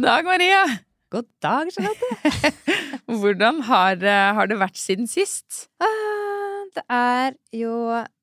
[0.00, 0.60] God dag, Maria!
[1.12, 2.50] God dag, Charlotte.
[3.20, 5.66] Hvordan har, eh, har det vært siden sist?
[5.76, 7.74] Ah, det er jo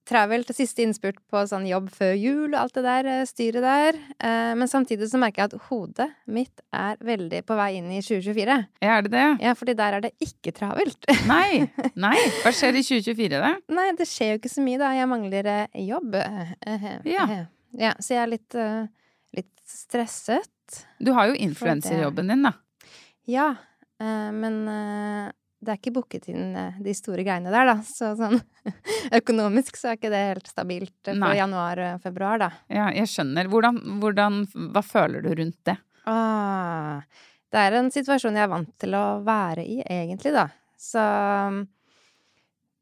[0.09, 4.01] travelt siste innspurt på sånn jobb før jul og alt det der eh, styret der.
[4.17, 8.01] Eh, Men samtidig så merker jeg at hodet mitt er veldig på vei inn i
[8.01, 8.57] 2024.
[8.81, 9.29] Er det det?
[9.45, 11.05] Ja, fordi der er det ikke travelt.
[11.29, 11.61] Nei.
[11.93, 12.17] Nei.
[12.41, 13.53] Hva skjer i 2024, da?
[13.69, 14.95] Nei, det skjer jo ikke så mye, da.
[14.97, 15.53] Jeg mangler
[15.85, 16.17] jobb.
[17.05, 17.31] Ja.
[17.85, 17.97] ja.
[18.01, 18.63] Så jeg er litt,
[19.43, 20.49] litt stresset.
[20.99, 22.53] Du har jo influenserjobben din, da.
[23.27, 23.49] Ja,
[24.01, 25.29] eh, men eh,
[25.59, 27.77] det er ikke booket inn eh, de store greiene der, da.
[27.85, 28.37] Så sånn
[29.19, 31.33] økonomisk så er ikke det helt stabilt for Nei.
[31.39, 32.51] januar-februar, da.
[32.71, 33.49] Ja, jeg skjønner.
[33.51, 34.43] Hvordan, hvordan
[34.75, 35.77] Hva føler du rundt det?
[36.07, 37.03] Ah,
[37.51, 40.47] det er en situasjon jeg er vant til å være i, egentlig, da.
[40.77, 41.03] Så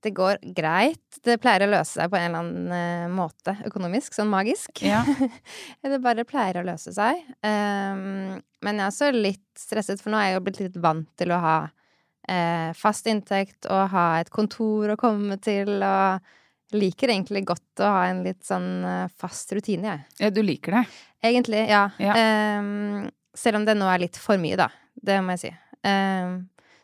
[0.05, 1.19] det går greit.
[1.25, 4.83] Det pleier å løse seg på en eller annen eh, måte økonomisk, sånn magisk.
[4.85, 5.01] Ja.
[5.81, 7.23] det bare pleier å løse seg.
[7.41, 11.09] Um, men jeg er også litt stresset, for nå er jeg jo blitt litt vant
[11.17, 17.13] til å ha uh, fast inntekt og ha et kontor å komme til, og liker
[17.13, 20.15] egentlig godt å ha en litt sånn eh, fast rutine, jeg.
[20.25, 20.83] ja, du liker det?
[21.25, 21.85] Egentlig, ja.
[22.01, 22.15] Ja.
[22.59, 23.05] Um,
[23.37, 24.69] selv om det nå er litt for mye, da.
[24.95, 25.51] Det må jeg si.
[25.85, 26.39] Um,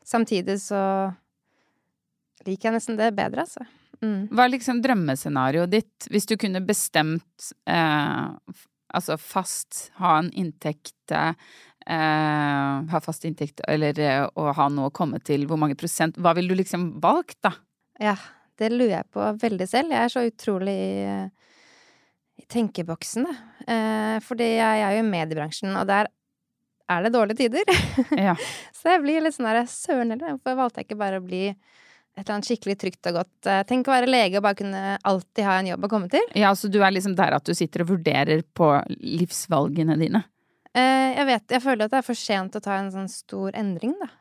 [0.06, 0.82] samtidig så
[2.48, 3.66] liker jeg nesten det bedre, altså.
[4.02, 4.32] Mm.
[4.34, 11.14] Hva er liksom drømmescenarioet ditt hvis du kunne bestemt eh, Altså fast, ha en inntekt
[11.14, 11.36] eh,
[11.86, 16.34] Ha fast inntekt, eller eh, å ha noe å komme til, hvor mange prosent Hva
[16.36, 17.54] ville du liksom valgt, da?
[18.02, 18.18] Ja,
[18.60, 19.94] det lurer jeg på veldig selv.
[19.94, 21.54] Jeg er så utrolig eh,
[22.42, 23.36] i tenkeboksen, da.
[23.62, 26.10] Eh, fordi jeg er jo i mediebransjen, og der
[26.92, 27.72] er det dårlige tider.
[28.28, 28.36] Ja.
[28.76, 31.46] Så jeg blir litt sånn der Søren heller, hvorfor valgte jeg ikke bare å bli
[32.18, 34.82] et eller annet skikkelig trygt og godt eh, Tenk å være lege og bare kunne
[35.08, 36.26] alltid ha en jobb å komme til.
[36.38, 40.26] ja, så du er liksom der at du sitter og vurderer på livsvalgene dine?
[40.76, 43.56] Eh, jeg vet, jeg føler at det er for sent å ta en sånn stor
[43.60, 44.12] endring, da.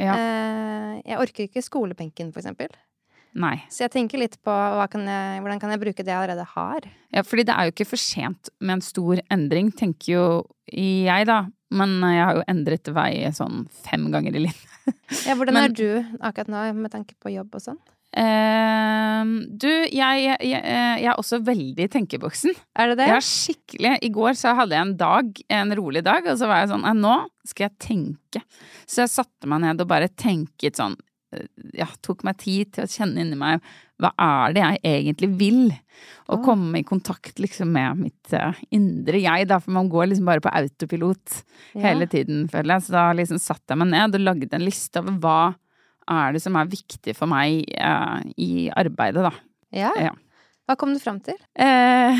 [0.00, 0.14] Ja.
[0.14, 2.72] Eh, jeg orker ikke skolebenken, for eksempel.
[3.38, 3.60] Nei.
[3.70, 4.54] Så jeg tenker litt på
[4.90, 6.86] kan jeg, hvordan kan jeg bruke det jeg allerede har.
[7.14, 10.24] Ja, fordi det er jo ikke for sent med en stor endring, tenker jo
[10.70, 11.44] jeg, da.
[11.70, 14.66] Men jeg har jo endret vei sånn fem ganger i livet.
[15.26, 17.78] Ja, hvordan Men- er du akkurat nå med tanke på jobb og sånn?
[18.10, 19.22] Uh,
[19.54, 20.62] du, jeg, jeg, jeg,
[20.98, 22.56] jeg er også veldig tenkeboksen.
[22.74, 23.06] Er det det?
[23.06, 25.30] Jeg er skikkelig I går så hadde jeg en dag,
[25.60, 27.14] en rolig dag, og så var jeg sånn «Nei, Nå
[27.46, 28.42] skal jeg tenke.
[28.82, 31.09] Så jeg satte meg ned og bare tenket sånn eh,
[31.76, 33.60] Ja, tok meg tid til å kjenne inni meg
[34.00, 35.58] hva er det jeg egentlig vil?
[36.32, 40.24] Og komme i kontakt liksom med mitt eh, indre jeg, da, for man går liksom
[40.30, 41.42] bare på autopilot
[41.74, 41.82] Ja.
[41.90, 42.86] hele tiden, føler jeg.
[42.88, 45.36] Så da liksom satte jeg meg ned og lagde en liste over hva
[46.10, 49.34] er det som er viktig for meg eh, i arbeidet, da.
[49.76, 49.92] Ja.
[50.00, 50.14] Ja.
[50.66, 51.36] Hva kom du fram til?
[51.54, 52.14] Eh,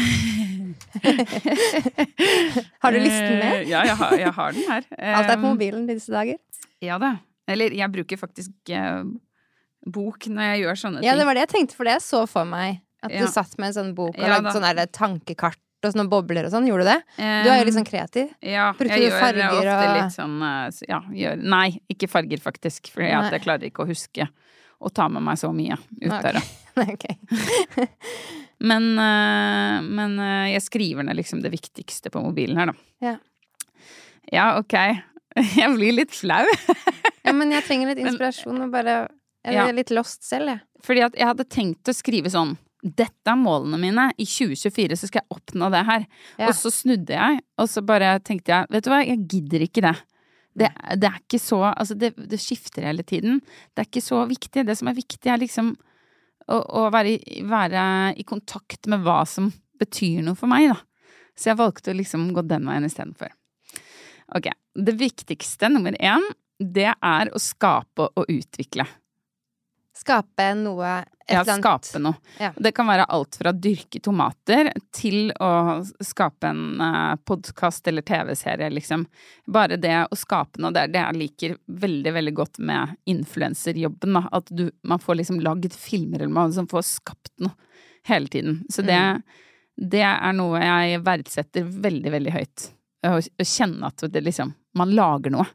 [2.82, 3.52] Har du listen med?
[3.62, 4.86] Eh, Ja, jeg har, jeg har den her.
[4.98, 6.36] Alt er på Eh, mobilen i disse dager.
[6.82, 7.16] Ja da.
[7.50, 9.02] Eller jeg bruker faktisk eh,
[9.86, 11.08] bok når jeg gjør sånne ting.
[11.08, 12.80] Ja, det var det jeg tenkte, for det jeg så for meg.
[13.02, 13.24] At Ja.
[13.24, 16.44] du satt med en sånn bok og Ja, lagde sånn der tankekart og sånne bobler
[16.44, 16.66] og sånn.
[16.68, 16.98] Gjorde du det?
[17.16, 18.34] Um, Du er jo litt sånn kreativ.
[18.44, 22.08] Ja, Brukte jeg du gjør farger ofte og- litt sånn eh, Ja, gjør Nei, ikke
[22.12, 22.90] farger, faktisk.
[22.92, 24.28] For jeg klarer ikke å huske
[24.80, 26.22] å ta med meg så mye ut Ok.
[26.22, 26.40] der, da.
[28.60, 32.74] Men, uh, men uh, jeg skriver ned liksom det viktigste på mobilen her, da.
[33.00, 33.16] Ja.
[34.30, 34.74] Ja, ok.
[35.60, 36.44] Jeg blir litt flau.
[37.20, 38.94] Ja, men jeg trenger litt inspirasjon og bare
[39.44, 39.66] Jeg Ja.
[39.68, 40.60] er litt lost selv, jeg.
[40.82, 44.06] Fordi at jeg hadde tenkt å skrive sånn dette er målene mine.
[44.16, 46.06] I 2024 så skal jeg oppnå det her.
[46.40, 46.46] Ja.
[46.48, 49.82] Og så snudde jeg, og så bare tenkte jeg vet du hva, jeg gidder ikke
[49.84, 49.92] det.
[50.56, 53.42] Det, det er ikke så Altså, det, det skifter hele tiden.
[53.76, 54.64] Det er ikke så viktig.
[54.66, 55.74] Det som er viktig, er liksom
[56.48, 57.84] å, å være, i- være
[58.16, 60.80] i kontakt med hva som betyr noe for meg, da.
[61.36, 63.28] Så jeg valgte å liksom gå den veien istedenfor.
[64.36, 64.50] Ok.
[64.74, 66.22] Det viktigste, nummer én,
[66.60, 68.86] det er å skape og utvikle.
[70.00, 70.90] Skape noe
[71.28, 72.14] et Ja, skape noe.
[72.40, 72.52] Ja.
[72.56, 75.50] Det kan være alt fra å dyrke tomater til å
[76.02, 79.04] skape en uh, podkast eller TV-serie, liksom.
[79.50, 84.16] Bare det å skape noe, det er det jeg liker veldig, veldig godt med influenserjobben.
[84.30, 87.52] At du, man får liksom lagd filmer eller noe som får skapt noe
[88.08, 88.62] hele tiden.
[88.72, 89.22] Så det, Mm.
[89.90, 92.70] det er noe jeg verdsetter veldig, veldig høyt.
[93.06, 95.46] Å, kjenne at det liksom Man lager noe.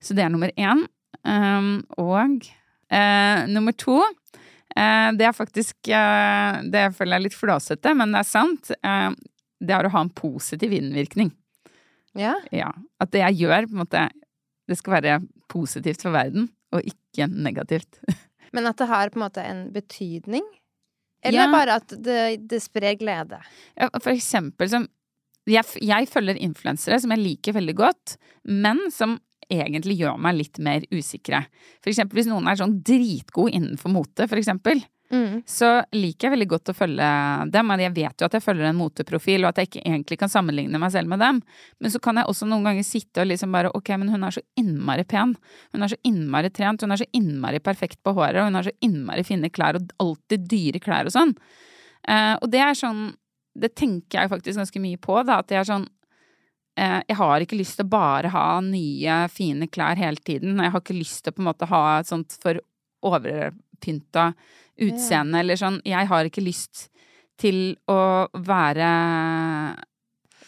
[0.00, 0.84] Så det er nummer én.
[1.26, 2.46] Um, og
[2.92, 8.14] uh, nummer to uh, det er faktisk uh, Det føler jeg er litt flåsete, men
[8.14, 8.70] det er sant.
[9.60, 11.32] Det er å ha en positiv innvirkning.
[12.16, 12.36] Ja.
[12.54, 12.70] Ja.
[13.02, 14.06] At det jeg gjør, på en måte
[14.70, 15.18] Det skal være
[15.50, 18.00] positivt for verden, og ikke negativt.
[18.54, 20.46] Men at det har på en måte en betydning?
[21.22, 21.50] Eller Ja.
[21.52, 23.38] bare at det, det sprer glede?
[23.76, 24.86] Ja, for eksempel som
[25.48, 29.18] jeg, jeg følger influensere som jeg liker veldig godt, men som
[29.50, 31.42] egentlig gjør meg litt mer usikre.
[31.82, 34.82] For eksempel hvis noen er sånn dritgod innenfor mote, for eksempel.
[35.10, 35.40] Mm.
[35.42, 37.06] så liker jeg veldig godt å følge
[37.50, 37.72] dem.
[37.82, 40.78] Jeg vet jo at jeg følger en moteprofil, og at jeg ikke egentlig kan sammenligne
[40.78, 41.40] meg selv med dem.
[41.82, 44.36] Men så kan jeg også noen ganger sitte og liksom bare Ok, men hun er
[44.36, 45.34] så innmari pen.
[45.74, 46.84] Hun er så innmari trent.
[46.86, 49.90] Hun er så innmari perfekt på håret, og hun har så innmari fine klær, og
[50.04, 51.34] alltid dyre klær og sånn.
[52.06, 53.08] Eh, og det er sånn
[53.58, 55.38] Det tenker jeg faktisk ganske mye på, da.
[55.42, 55.86] At jeg er sånn
[56.78, 60.58] eh, Jeg har ikke lyst til å bare ha nye, fine klær hele tiden.
[60.62, 62.60] Jeg har ikke lyst til å på en måte ha et sånt for
[63.02, 64.32] overpynta
[64.80, 65.80] utseende eller sånn.
[65.84, 66.88] Jeg har ikke lyst
[67.40, 68.88] til å være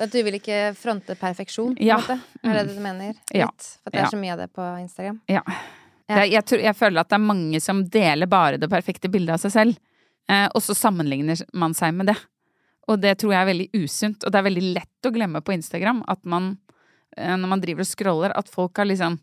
[0.02, 1.98] At du vil ikke fronte perfeksjon, på en Ja.
[1.98, 2.19] måte?
[2.44, 2.66] Er det Mm.
[2.66, 3.14] det du mener?
[3.34, 3.78] Litt?
[3.84, 5.20] For det er så mye av det på Instagram?
[5.28, 5.43] Ja.
[6.08, 6.16] Ja.
[6.16, 9.34] Det, jeg, tror, jeg føler at det er mange som deler bare det perfekte bildet
[9.34, 9.78] av seg selv,
[10.28, 12.16] eh, og så sammenligner man seg med det.
[12.90, 15.55] Og det tror jeg er veldig usunt, og det er veldig lett å glemme på
[15.55, 16.56] Instagram at man,
[17.17, 19.20] eh, når man driver og scroller, at folk har liksom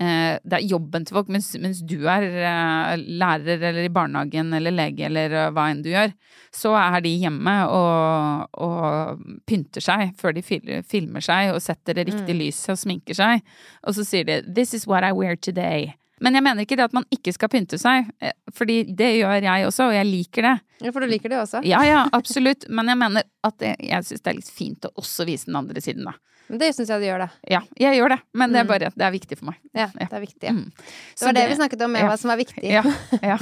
[0.00, 4.54] eh, Det er jobben til folk, mens, mens du er eh, lærer eller i barnehagen
[4.56, 6.14] eller lege eller hva enn du gjør,
[6.54, 12.08] så er de hjemme og, og pynter seg før de filmer seg og setter det
[12.08, 13.44] riktige lyset og sminker seg.
[13.84, 15.92] Og så sier de 'this is what I wear today'.
[16.20, 19.42] Men jeg mener ikke det at man ikke skal pynte seg, eh, fordi det gjør
[19.44, 20.54] jeg også, og jeg liker det.
[20.84, 21.60] Ja, for du liker det også?
[21.66, 24.92] Ja ja, absolutt, men jeg mener at det, jeg syns det er litt fint å
[25.02, 26.14] også vise den andre siden, da.
[26.48, 27.28] Men det syns jeg du gjør, da.
[27.50, 28.68] Ja, jeg gjør det, men det er Mm.
[28.72, 29.58] bare det er viktig for meg.
[29.74, 30.06] Ja, Ja.
[30.06, 30.52] det er viktig.
[30.54, 30.70] Mm.
[31.18, 32.08] Det var det vi snakket om med ja.
[32.08, 32.62] hva som er viktig.
[32.64, 32.82] Ja.
[33.22, 33.38] ja.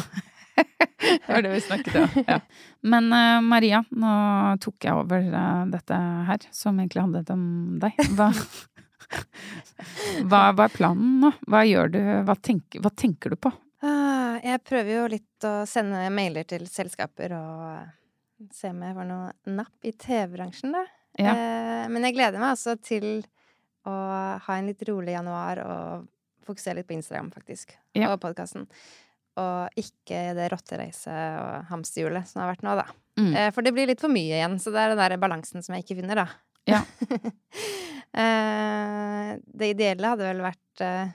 [0.57, 2.25] Det var det vi snakket om.
[2.27, 2.41] Ja.
[2.83, 4.13] Men uh, Maria, nå
[4.65, 5.99] tok jeg over uh, dette
[6.31, 7.43] her, som egentlig handlet om
[7.83, 7.93] deg.
[8.17, 8.31] Hva,
[10.31, 11.31] hva, hva er planen nå?
[11.47, 12.01] Hva gjør du?
[12.27, 13.53] Hva tenker, hva tenker du på?
[13.87, 19.09] Ah, Jeg prøver jo litt å sende mailer til selskaper og se om jeg får
[19.09, 20.85] noe napp i TV-bransjen, da.
[21.17, 21.33] Ja.
[21.33, 23.25] Eh, men jeg gleder meg altså til
[23.87, 23.95] å
[24.45, 26.07] ha en litt rolig januar og
[26.47, 27.73] fokusere litt på Instagram, faktisk.
[27.97, 28.11] Ja.
[28.13, 28.67] Og podkasten.
[29.41, 32.87] Og ikke det rottereiset og hamsterhjulet som har vært nå, da.
[33.21, 33.33] Mm.
[33.33, 35.77] Eh, for det blir litt for mye igjen, så det er den der balansen som
[35.77, 36.29] jeg ikke finner, da.
[36.67, 36.81] Ja.
[38.17, 41.15] eh, det ideelle hadde vel vært eh,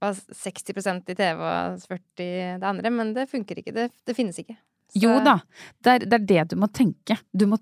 [0.00, 3.74] var 60% i TV og 40 det andre, men det funker ikke.
[3.76, 4.56] Det, det finnes ikke.
[4.90, 5.36] Så- Jo da,
[5.84, 7.18] det er, det er det du må tenke.
[7.32, 7.58] Du må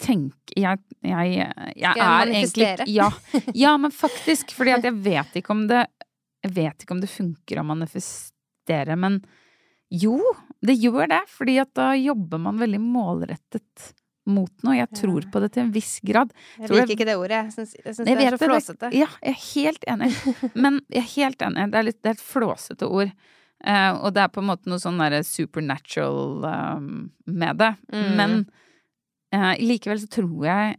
[0.00, 3.10] tenke Jeg, jeg, jeg jeg er egentlig ja,
[3.66, 4.54] ja, men faktisk.
[4.56, 5.82] Fordi at jeg vet ikke om det
[6.46, 9.18] Jeg vet ikke om det funker å manifestere, men
[9.92, 10.14] jo,
[10.64, 11.20] det gjør det.
[11.28, 13.90] Fordi at da jobber man veldig målrettet
[14.28, 14.76] mot noe.
[14.76, 16.32] Jeg tror på det til en viss grad.
[16.58, 17.38] Jeg liker ikke det ordet.
[17.38, 18.90] Jeg syns, jeg syns det er så flåsete.
[18.96, 20.10] Ja, jeg er helt enig.
[20.54, 21.68] Men jeg er helt enig.
[21.72, 23.14] Det er, litt, det er et flåsete ord.
[23.60, 26.90] Eh, og det er på en måte noe sånn derre supernatural um,
[27.28, 27.72] med det.
[27.90, 28.44] Men
[29.34, 30.76] eh, likevel så tror jeg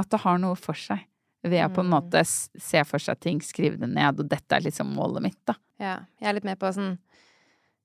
[0.00, 1.04] at det har noe for seg.
[1.42, 4.62] Ved å på en måte se for seg ting, skrive det ned, og dette er
[4.62, 5.56] liksom målet mitt, da.
[5.82, 6.92] Ja, jeg er litt med på sånn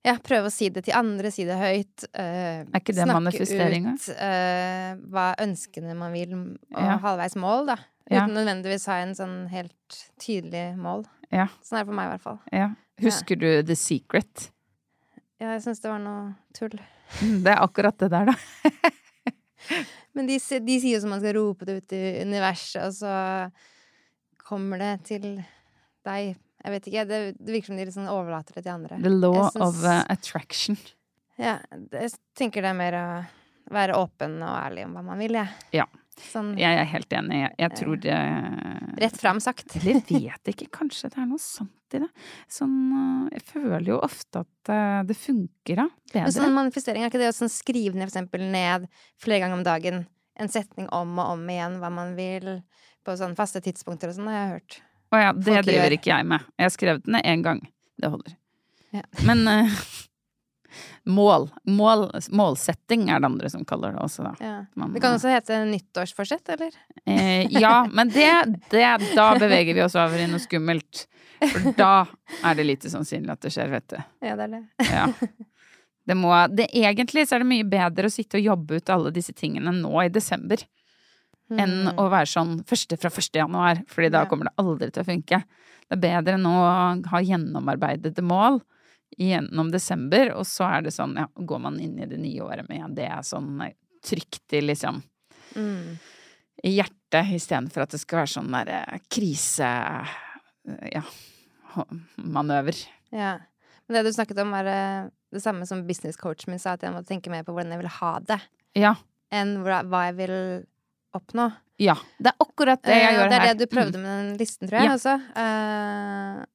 [0.06, 2.06] Ja, prøve å si det til andre, si det høyt.
[2.16, 6.34] Uh, Er ikke det snakke ut uh, hva ønskene man vil,
[6.76, 6.98] og Ja.
[7.04, 7.78] halvveis mål, da.
[8.10, 8.22] Ja.
[8.24, 11.04] Uten nødvendigvis ha en sånn helt tydelig mål.
[11.34, 11.48] Ja.
[11.62, 12.40] Sånn er det for meg, i hvert fall.
[12.54, 12.70] ja.
[13.02, 14.48] Husker du The Secret?
[15.40, 16.80] Ja, jeg syns det var noe tull.
[17.22, 18.34] Mm, Det er akkurat det der, da.
[20.18, 23.12] Men de, de sier jo som man skal rope det ut i universet, og så
[24.48, 25.28] kommer det til
[26.08, 26.38] deg.
[26.68, 28.98] Jeg vet ikke, det, det virker som de liksom overlater det til andre.
[29.00, 30.80] The law synes, of uh, attraction.
[31.40, 31.62] Ja,
[31.96, 33.06] jeg tenker det er mer å
[33.72, 35.56] være åpen og ærlig om hva man vil, jeg.
[35.78, 35.88] Ja.
[36.18, 37.38] Sånn Jeg er helt enig.
[37.44, 38.16] Jeg, jeg tror det
[39.04, 39.76] rett fram sagt.
[39.78, 42.10] Eller vet ikke, kanskje det er noe sant i det.
[42.52, 45.88] Sånn, uh, jeg føler jo ofte at uh, det funker, da.
[45.88, 46.36] Men Bedre.
[46.36, 48.90] sånn manifestering, er ikke det å sånn skrive ned for eksempel ned
[49.24, 50.04] flere ganger om dagen
[50.38, 52.60] en setning om og om igjen hva man vil,
[53.06, 54.82] på sånn faste tidspunkter og sånn, har jeg hørt.
[55.12, 55.96] Å ja, det folk driver gjør.
[56.00, 56.50] ikke jeg med.
[56.58, 57.64] Jeg har skrevet den ned én gang.
[57.98, 58.36] Det holder.
[58.96, 59.04] Ja.
[59.28, 59.82] Men uh,
[61.18, 64.34] mål, mål Målsetting er det andre som kaller det også, da.
[64.44, 64.56] Ja.
[64.80, 66.76] Man, Det kan også hete nyttårsforsett, eller?
[67.08, 68.32] Uh, ja, men det,
[68.74, 71.06] det Da beveger vi oss over i noe skummelt.
[71.38, 71.92] For da
[72.44, 74.00] er det lite sannsynlig at det skjer, vet du.
[74.26, 74.64] Ja, det er det.
[74.90, 75.06] Ja.
[76.08, 79.12] Det må, det, egentlig så er det mye bedre å sitte og jobbe ut alle
[79.12, 80.62] disse tingene nå i desember.
[81.50, 83.30] Enn å være sånn første fra 1.
[83.40, 85.44] januar, fordi da kommer det aldri til å funke.
[85.88, 86.56] Det er bedre enn å
[87.08, 88.60] ha gjennomarbeidede mål
[89.18, 92.68] gjennom desember, og så er det sånn, ja, går man inn i det nye året
[92.68, 93.74] med det er sånn eh,
[94.04, 95.04] trygt i liksom
[95.56, 95.96] Mm.
[96.68, 99.70] i hjertet, istedenfor at det skal være sånn derre krise...
[100.92, 101.02] Ja,
[102.18, 102.76] manøver.
[103.16, 103.38] Ja.
[103.88, 106.92] Men det du snakket om, var eh, det samme som businesscoachen min sa, at jeg
[106.94, 108.40] må tenke mer på hvordan jeg vil ha det,
[108.76, 108.96] Ja.
[109.32, 110.36] enn hva jeg vil
[111.16, 111.52] oppnå.
[111.80, 111.96] Ja.
[112.20, 113.54] Det er akkurat det jeg gjør gjør det er her.
[113.54, 114.94] det du prøvde med den listen, tror jeg Ja.
[114.98, 115.16] også.
[115.38, 116.46] Uh,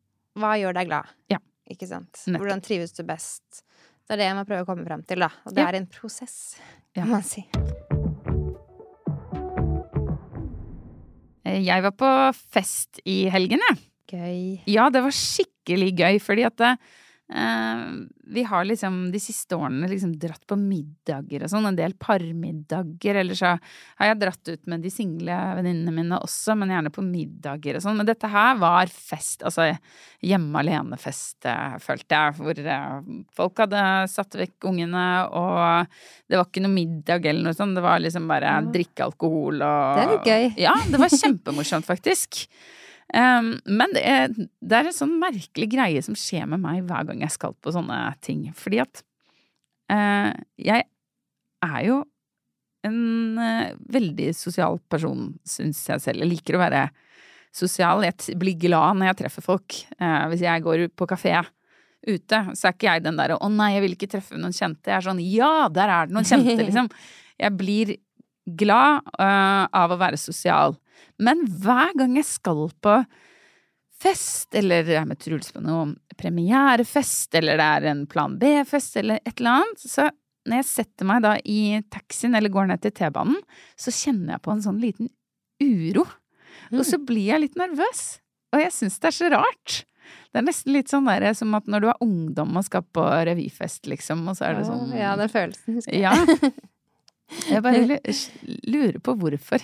[0.40, 1.04] hva gjør deg glad?
[1.30, 1.38] Ja.
[1.70, 2.10] Ikke sant?
[2.26, 2.40] Nettopp.
[2.42, 3.62] Hvordan trives du best?
[4.08, 5.28] Det er det jeg må prøve å komme frem til, da.
[5.46, 5.68] Og det Ja.
[5.68, 6.56] er en prosess,
[6.94, 7.02] Ja.
[7.02, 7.46] kan man si.
[11.44, 12.10] Eh, Jeg var på
[12.54, 13.78] fest i helgen, jeg.
[14.12, 14.60] Gøy.
[14.66, 16.76] Ja, det var skikkelig gøy, fordi at det, eh,
[18.32, 23.18] vi har liksom de siste årene liksom dratt på middager og sånn, en del parmiddager,
[23.22, 27.04] eller så har jeg dratt ut med de single venninnene mine også, men gjerne på
[27.04, 27.98] middager og sånn.
[28.00, 29.70] Men dette her var fest, altså
[30.22, 35.98] hjemme alene-fest, eh, følte jeg, hvor eh, folk hadde satt vekk ungene, og
[36.28, 39.98] det var ikke noe middag eller noe sånt, det var liksom bare drikke alkohol og
[39.98, 40.46] Det er litt gøy.
[40.68, 42.46] Ja, det var kjempemorsomt, faktisk.
[43.12, 47.04] Um, men det er, det er en sånn merkelig greie som skjer med meg hver
[47.10, 48.46] gang jeg skal på sånne ting.
[48.56, 49.02] Fordi at
[49.92, 50.86] uh, jeg
[51.66, 51.98] er jo
[52.88, 53.02] en
[53.36, 56.24] uh, veldig sosial person, syns jeg selv.
[56.24, 56.86] Jeg liker å være
[57.52, 58.00] sosial.
[58.08, 59.76] Jeg blir glad når jeg treffer folk.
[60.00, 61.36] Uh, hvis jeg går på kafé
[62.02, 64.88] ute, så er ikke jeg den derre 'å nei, jeg vil ikke treffe noen kjente'.
[64.88, 66.88] Jeg er sånn 'ja, der er det noen kjente', liksom.
[67.38, 67.92] Jeg blir
[68.58, 70.74] glad av å være sosial.
[71.22, 72.96] Men hver gang jeg skal på
[74.02, 78.96] fest, eller jeg er med Truls på noe premierefest, eller det er en Plan B-fest,
[78.98, 80.08] eller et eller annet, så
[80.48, 81.60] når jeg setter meg da i
[81.92, 83.38] taxien eller går ned til T-banen,
[83.78, 85.12] så kjenner jeg på en sånn liten
[85.62, 86.06] uro.
[86.72, 88.02] Og så blir jeg litt nervøs.
[88.52, 89.76] Og jeg syns det er så rart.
[90.32, 93.04] Det er nesten litt sånn der, som at når du er ungdom og skal på
[93.28, 96.02] revyfest, liksom, og så er det sånn Ja, den følelsen husker jeg.
[96.02, 96.50] ja.
[97.48, 98.00] Jeg bare
[98.66, 99.62] lurer på hvorfor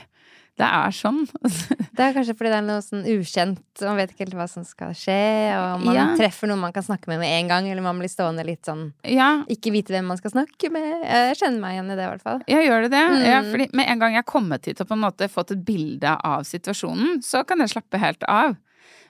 [0.58, 1.20] det er sånn.
[1.98, 4.62] Det er kanskje fordi det er noe sånn ukjent, man vet ikke helt hva som
[4.66, 5.16] skal skje,
[5.58, 6.04] og man Ja.
[6.18, 8.92] treffer noen man kan snakke med med en gang, eller man blir stående litt sånn
[9.02, 10.86] Ja, ikke vite hvem man skal snakke med.
[11.02, 12.40] Jeg kjenner meg igjen i det, i hvert fall.
[12.46, 13.02] ja gjør det det?
[13.26, 13.50] Ja, Mm.
[13.50, 16.14] fordi med en gang jeg har kommet hit og på en måte fått et bilde
[16.22, 18.56] av situasjonen, så kan jeg slappe helt av.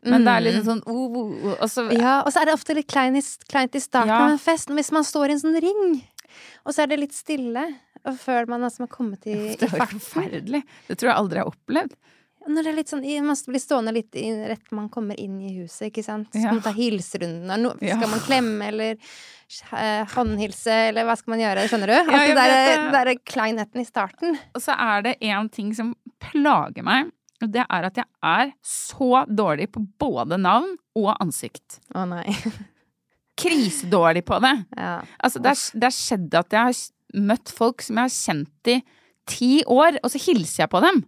[0.05, 1.89] Men det er liksom sånn oh, oh, oh, og så.
[1.93, 3.17] Ja, og så er det ofte litt kleint
[3.75, 4.25] i starten Ja.
[4.25, 6.03] av en fest, hvis man står i en sånn ring,
[6.65, 7.65] og så er det litt stille,
[8.17, 10.63] føler man altså har kommet i, i Det er jo forferdelig.
[10.89, 11.97] Det tror jeg aldri jeg har opplevd.
[12.49, 15.51] Når det er litt sånn, man blir stående litt i, rett man kommer inn i
[15.59, 16.31] huset, ikke sant?
[16.31, 16.53] Skal Ja.
[16.57, 17.51] man ta hilserunden?
[17.51, 17.99] og no, Ja.
[17.99, 18.97] Skal man klemme, eller
[19.77, 21.67] eh, håndhilse, eller hva skal man gjøre?
[21.69, 21.97] Skjønner du?
[21.99, 22.55] At Ja, det der,
[22.87, 22.93] det.
[22.95, 24.39] der kleinheten i starten.
[24.55, 25.93] Og så er det én ting som
[26.25, 27.11] plager meg,
[27.43, 31.83] og det er at jeg er så dårlig på både navn og ansikt.
[31.95, 32.33] Å nei.
[33.39, 34.55] Krisedårlig på det.
[34.77, 35.01] Ja.
[35.23, 36.79] Altså, det, har er skjedd at jeg har
[37.15, 38.79] møtt folk som jeg har kjent i
[39.29, 41.03] ti år, og så hilser jeg på dem.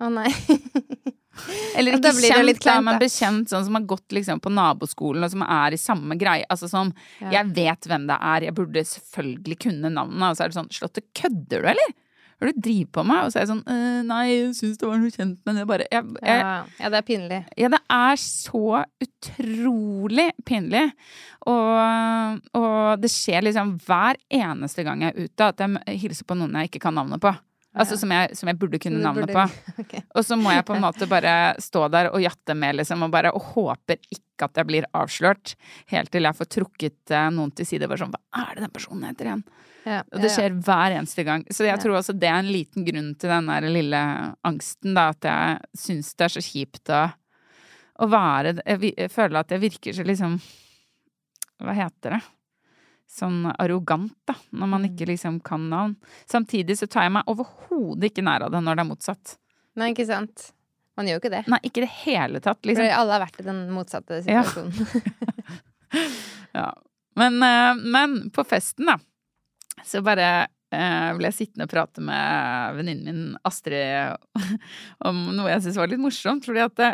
[0.00, 0.28] Å nei.
[1.78, 5.30] Eller ikke ja, kjent, da, men bekjent, sånn som har gått liksom på naboskolen, og
[5.30, 6.46] som er i samme greie.
[6.50, 6.90] Altså sånn,
[7.22, 7.30] Ja.
[7.38, 10.72] jeg vet hvem det er, jeg burde selvfølgelig kunne navnet, og så er det sånn,
[10.74, 11.94] Slottet kødder du, eller?
[12.38, 13.24] Hva er det du driver på med?
[13.24, 15.66] Og så er jeg sånn, «Øh, nei, jeg syns det var noe kjent, men jeg
[15.66, 17.40] bare jeg, jeg, Ja, ja, det er pinlig.
[17.58, 18.62] Ja, det er så
[19.02, 20.84] utrolig pinlig.
[21.50, 26.38] Og, og det skjer liksom hver eneste gang jeg er ute, at jeg hilser på
[26.38, 27.34] noen jeg ikke kan navnet på.
[27.76, 29.74] Altså som jeg, som jeg burde kunne navnet burde- på.
[29.84, 30.00] Okay.
[30.16, 33.10] Og så må jeg på en måte bare stå der og jatte med, liksom, og
[33.12, 35.54] bare og håper ikke at jeg blir avslørt.
[35.92, 37.86] Helt til jeg får trukket eh, noen til side.
[37.88, 39.44] Bare sånn, hva er det den personen heter igjen?
[39.88, 40.34] Ja, Og det ja, ja.
[40.34, 41.44] skjer hver eneste gang.
[41.54, 41.82] Så jeg Ja.
[41.82, 44.00] tror også det er en liten grunn til den der lille
[44.44, 45.08] angsten, da.
[45.14, 47.04] At jeg syns det er så kjipt å,
[48.02, 50.40] å være jeg føler at jeg virker så liksom
[51.62, 52.20] Hva heter det?
[53.08, 54.34] Sånn arrogant, da.
[54.52, 54.90] Når man Mm.
[54.90, 55.96] ikke liksom kan navn.
[56.28, 59.36] Samtidig så tar jeg meg overhodet ikke nær av det når det er motsatt.
[59.76, 60.52] Nei, ikke sant.
[60.98, 61.40] Man gjør jo ikke det.
[61.48, 62.90] Nei, ikke i det hele tatt, For liksom.
[62.98, 65.02] alle har vært i den motsatte situasjonen.
[66.54, 66.72] Ja.
[67.16, 68.98] Men, eh, men på festen, da,
[69.84, 74.18] så bare eh, ble jeg sittende og prate med venninnen min Astrid
[75.08, 76.90] om noe jeg syntes var litt morsomt, fordi at det,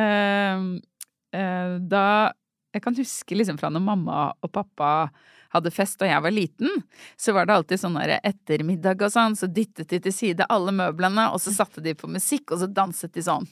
[0.00, 0.64] eh,
[1.38, 2.06] eh, da
[2.76, 5.08] Jeg kan huske liksom fra når mamma og pappa
[5.54, 6.82] hadde fest og jeg var liten,
[7.16, 10.74] så var det alltid sånn der ettermiddag og sånn, så dyttet de til side alle
[10.74, 13.46] møblene, og så satte de på musikk, og så danset de sånn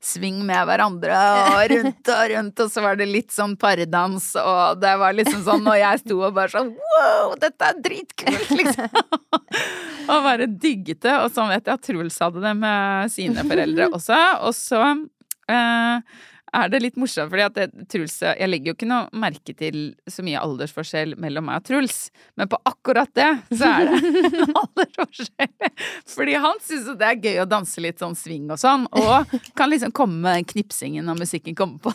[0.00, 1.12] sving med hverandre
[1.52, 5.42] og rundt og rundt, og så var det litt sånn pardans, og det var liksom
[5.44, 8.88] sånn, og jeg sto og bare sånn wow, dette er dritkult, liksom.
[10.10, 13.90] og bare digget det, og sånn vet jeg at Truls hadde det med sine foreldre
[13.92, 14.80] også, og så
[15.52, 16.18] eh,
[16.52, 19.78] er det litt morsomt, fordi at Truls Jeg legger jo ikke noe merke til
[20.10, 21.98] så mye aldersforskjell mellom meg og Truls,
[22.38, 25.70] men på akkurat det så er det en aldersforskjell.
[26.10, 29.34] Fordi han syns jo det er gøy å danse litt sånn swing og sånn, og
[29.58, 31.94] kan liksom komme med knipsingen når musikken kommer på.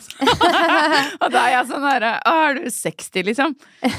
[1.22, 3.56] og da er jeg sånn herre Å, er du 60, liksom?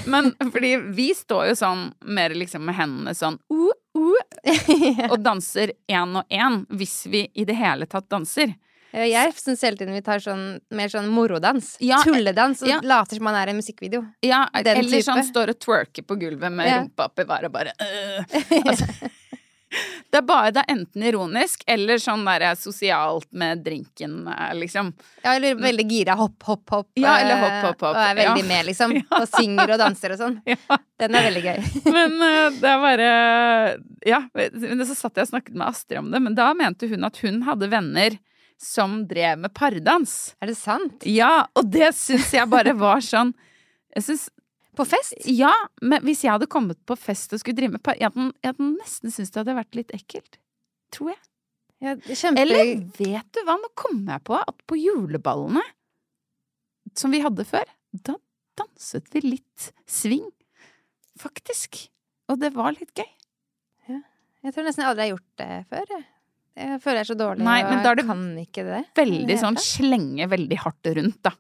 [0.09, 5.73] Men fordi vi står jo sånn mer liksom med hendene sånn uh, uh, og danser
[5.91, 8.55] én og én, hvis vi i det hele tatt danser.
[8.98, 11.75] Ja, Jeg syns hele tiden vi tar sånn mer sånn morodans.
[11.83, 12.64] Ja, Tulledans.
[12.66, 12.79] Og ja.
[12.83, 14.01] later som man er i en musikkvideo.
[14.25, 15.05] Ja, Den eller type.
[15.12, 16.81] sånn står og twerker på gulvet med Ja.
[16.81, 18.25] rumpa oppi været og bare øh.
[18.66, 18.88] altså,
[20.07, 24.94] Det er bare det er enten ironisk eller sånn der sosialt med drinken, eh, liksom.
[25.25, 26.16] Ja, eller veldig gira.
[26.16, 26.88] Hopp, hopp, hopp.
[26.96, 27.98] Ja, eller eh, hopp, hopp, hopp.
[27.98, 28.48] Og er veldig Ja.
[28.48, 28.96] med, liksom.
[29.20, 30.38] Og synger og danser og sånn.
[30.48, 30.77] Ja.
[31.03, 31.92] Den er veldig gøy.
[31.92, 33.10] Men eh, det er bare
[34.07, 34.22] Ja.
[34.33, 37.20] Men så satt jeg og snakket med Astrid om det, men da mente hun at
[37.22, 38.16] hun hadde venner
[38.61, 40.35] som drev med pardans.
[40.41, 41.05] Er det sant?
[41.07, 43.35] Ja, og det syns jeg bare var sånn
[43.98, 44.27] syns
[44.77, 45.15] På fest?
[45.25, 48.13] Ja, men hvis jeg hadde kommet på fest og skulle drive med pardans, Jeg
[48.46, 50.37] jeg hadde nesten syntes det hadde vært litt ekkelt.
[50.93, 51.22] Tror jeg.
[51.81, 52.41] Ja, kjempe...
[52.41, 55.63] Eller vet du hva, nå kommer jeg på at på juleballene
[56.98, 57.65] som vi hadde før,
[58.05, 58.15] da
[58.57, 60.29] danset vi litt swing.
[61.22, 61.87] Faktisk.
[62.29, 63.09] Og det var litt gøy.
[64.46, 66.05] Jeg tror nesten jeg aldri har gjort det før.
[66.57, 68.79] Jeg, føler jeg er så dårlig Nei, men da er det kan ikke det.
[68.98, 71.31] Veldig det sånn slenge veldig hardt rundt, da.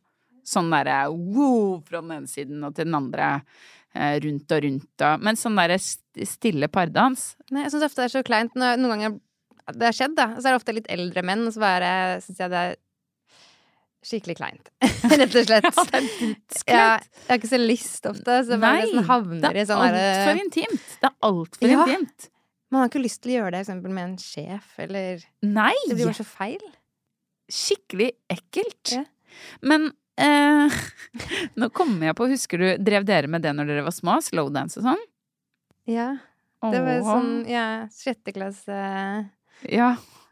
[0.47, 3.31] Sånn derre wow fra den ene siden og til den andre.
[3.97, 8.03] eh, Rundt og rundt og Men sånn derre st- stille pardans Nei, jeg syns ofte
[8.03, 9.17] det er så kleint når noen ganger
[9.75, 10.27] det har skjedd, da.
[10.37, 11.89] Så er det ofte litt eldre menn, og så bare
[12.23, 12.75] syns jeg det er
[14.07, 14.69] skikkelig kleint.
[15.19, 15.67] Rett og slett.
[15.77, 16.63] Ja, det er dritskleint.
[16.71, 19.83] Ja, jeg har ikke så lyst ofte, så Nei, nesten havner Det i er sånn
[19.83, 20.85] derre altfor intimt.
[21.01, 21.83] Det er altfor Ja.
[21.83, 22.29] intimt.
[22.71, 25.73] Man har ikke lyst til å gjøre det eksempel med en sjef, eller Nei!
[25.87, 26.63] Det blir bare så feil.
[27.47, 28.91] Skikkelig ekkelt.
[28.97, 29.03] Ja.
[29.63, 29.87] Men
[30.19, 30.79] eh,
[31.59, 34.17] nå kommer jeg på Husker du, drev dere med det når dere var små?
[34.25, 35.05] Slowdance og sånn?
[35.87, 36.09] Ja.
[36.57, 38.77] Det var sånn, ja, sjette klasse
[39.69, 39.91] Ja,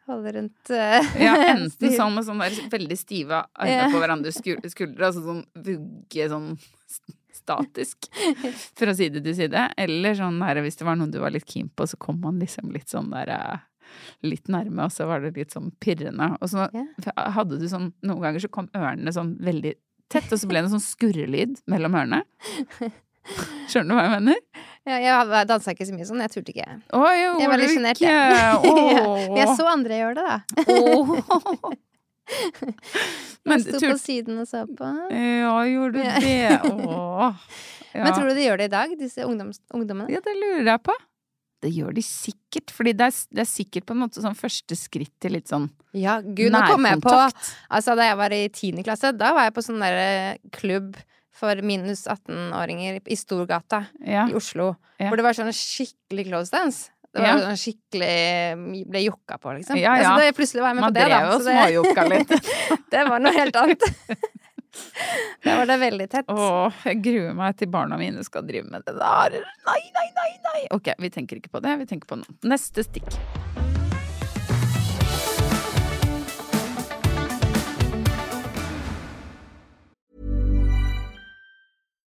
[0.10, 2.42] Holde rundt uh, ja, enten sånn med sånn
[2.74, 3.86] veldig stive armer Ja.
[3.94, 6.52] på hverandres skul- skuldre, altså sånn vugge sånn
[7.46, 8.10] statisk
[8.80, 11.70] fra side til side, eller sånn der hvis det var noen du var litt keen
[11.70, 13.64] på, så kom man liksom litt sånn der eh,
[14.26, 16.32] litt nærme, og så var det litt sånn pirrende.
[16.42, 16.66] Og så
[17.38, 19.76] hadde du sånn Noen ganger så kom ørene sånn veldig
[20.12, 22.24] tett, og så ble det en sånn skurrelyd mellom ørene.
[23.70, 24.42] Skjønner du hva jeg mener?
[24.86, 26.68] Ja, jeg dansa ikke så mye sånn, jeg turte ikke.
[26.94, 27.02] Å,
[27.42, 28.12] Jeg var litt sjenert, jeg.
[28.38, 31.76] Ja, Men jeg så andre gjøre det, da.
[33.46, 34.92] Men sto på siden og så på.
[35.14, 36.62] Ja, gjorde du det?
[36.72, 37.36] Åh.
[37.96, 38.04] Ja.
[38.04, 40.12] Men tror du de gjør det i dag, disse ungdoms ungdommene?
[40.12, 40.92] Ja, det lurer jeg på.
[41.64, 44.76] Det gjør de sikkert, fordi det er, det er sikkert på en måte sånn første
[44.76, 47.14] skritt til litt sånn Ja, gud, nå kom jeg på.
[47.16, 50.10] Altså, da jeg var i tiende klasse, da var jeg på sånn derre
[50.58, 51.00] klubb
[51.36, 54.28] for minus 18-åringer i Storgata Ja.
[54.28, 54.74] i Oslo.
[55.00, 56.92] Hvor det var sånn skikkelig close dance.
[57.16, 57.52] Det var Ja.
[57.56, 59.78] skikkelig Ble jokka på, liksom.
[59.80, 60.10] Ja, ja.
[60.12, 61.20] Altså, det, plutselig var jeg med Man på det, da.
[61.20, 62.34] drev og småjokka litt.
[62.92, 63.88] det var noe helt annet.
[65.46, 66.26] Da var det veldig tett.
[66.28, 69.38] Åh, jeg gruer meg til barna mine skal drive med det der.
[69.70, 70.66] Nei, nei, nei, nei.
[70.76, 72.36] Ok, vi tenker ikke på det, vi tenker på noe.
[72.44, 73.08] Neste stikk.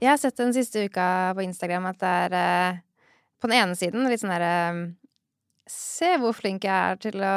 [0.00, 2.78] Jeg har sett den siste uka på Instagram at det er eh,
[3.40, 4.54] på den ene siden litt sånn derre
[5.70, 7.34] Se hvor flink jeg er til å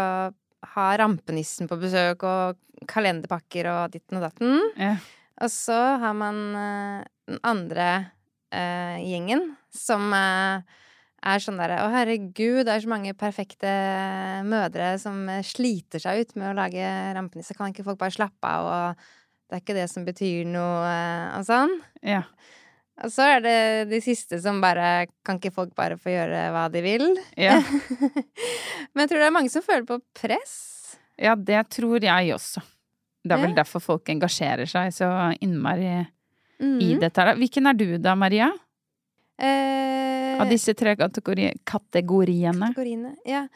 [0.73, 4.55] ha rampenissen på besøk og kalenderpakker og ditten og datten.
[4.79, 4.95] Ja.
[5.43, 7.89] Og så har man eh, den andre
[8.49, 10.63] eh, gjengen som eh,
[11.23, 13.73] er sånn derre Å, herregud, det er så mange perfekte
[14.47, 17.55] mødre som eh, sliter seg ut med å lage rampenisse.
[17.57, 19.05] Kan ikke folk bare slappe av, og
[19.53, 21.75] det er ikke det som betyr noe, eh, og sånn.
[22.01, 22.23] Ja.
[23.03, 23.57] Og så er det
[23.89, 27.05] de siste som bare Kan ikke folk bare få gjøre hva de vil?
[27.37, 27.55] Ja.
[28.93, 30.97] Men jeg tror det er mange som føler på press.
[31.17, 32.61] ja, det tror jeg også.
[33.23, 35.07] Det er vel derfor folk engasjerer seg så
[35.41, 36.99] innmari i Mhm.
[37.01, 37.23] dette.
[37.39, 38.49] Hvilken er du da, Maria?
[39.39, 42.69] Eh, Av disse tre kategori kategoriene?
[42.73, 43.15] kategoriene.
[43.25, 43.47] Ja.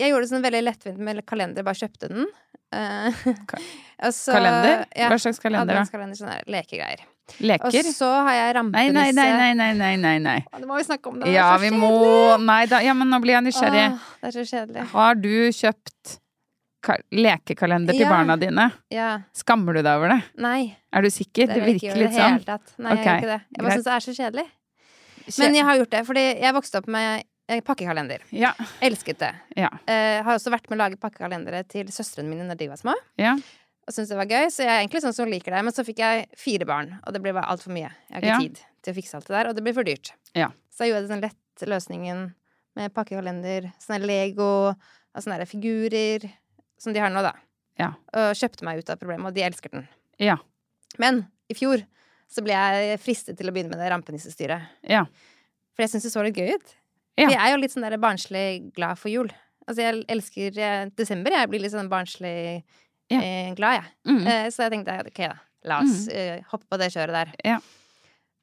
[0.00, 2.26] Jeg gjorde det sånn veldig lettvint med kalender, bare kjøpte den.
[2.72, 3.58] Eh, Ka-
[4.06, 4.84] og så- Kalender?
[4.96, 5.80] Hva slags kalender da?
[5.82, 7.02] adventskalender, sånne lekegreier.
[7.62, 8.92] Og så har jeg rampenisse.
[8.96, 10.38] nei, nei, nei, nei, nei, nei, nei.
[10.50, 11.20] Å, Det må vi snakke om.
[11.20, 11.90] Det er Ja, så vi må
[12.42, 13.84] Nei da, ja, men nå blir jeg nysgjerrig.
[13.92, 14.86] Åh, det er så kjedelig.
[14.90, 16.16] Har du kjøpt
[16.82, 18.10] ka lekekalender til Ja.
[18.10, 18.72] barna dine?
[18.90, 19.10] Ja.
[19.36, 20.22] Skammer du deg over det?
[20.42, 20.76] Nei.
[20.92, 21.46] Er du sikker?
[21.46, 22.40] Det det virker litt sånn.
[22.80, 23.04] Nei, okay.
[23.04, 23.40] Jeg gjør ikke det.
[23.54, 24.46] Jeg bare syns det er så kjedelig.
[25.38, 27.24] Men jeg har gjort det, fordi jeg vokste opp med
[27.66, 28.22] pakkekalender.
[28.30, 28.52] Ja.
[28.84, 29.32] Elsket det.
[29.58, 29.70] Ja.
[29.90, 32.94] Eh, har også vært med å lage pakkekalendere til søstrene mine når de var små.
[33.20, 33.34] Ja.
[33.88, 35.62] Og syntes det var gøy, så jeg er egentlig sånn som liker det.
[35.66, 37.90] Men så fikk jeg fire barn, og det ble bare altfor mye.
[38.06, 40.12] Jeg har ikke tid til å fikse alt det der, og det blir for dyrt.
[40.38, 40.52] Ja.
[40.70, 42.26] Så jeg gjorde den lett løsningen
[42.78, 46.28] med pakkekalender, sånne Lego og sånne figurer
[46.80, 47.34] som de har nå, da.
[47.80, 47.90] Ja.
[48.14, 49.88] Og kjøpte meg ut av problemet, og de elsker den.
[50.22, 50.38] Ja.
[51.00, 51.82] Men i fjor
[52.30, 54.70] så ble jeg fristet til å begynne med det rampenissestyret.
[54.86, 55.04] Ja.
[55.74, 56.76] For jeg syns det så litt gøy ut.
[57.20, 57.26] Ja.
[57.28, 59.28] For jeg er jo litt sånn der barnslig glad for jul.
[59.68, 61.36] Altså, jeg elsker eh, desember.
[61.36, 62.62] Jeg blir litt sånn barnslig
[63.10, 63.20] Ja.
[63.20, 63.92] eh, glad, jeg.
[64.08, 64.26] Mm.
[64.26, 65.36] Eh, så jeg tenkte ok, da.
[65.68, 67.32] La oss eh, hoppe på det kjøret der.
[67.44, 67.58] Ja.